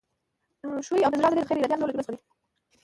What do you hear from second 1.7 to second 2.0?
عضلو له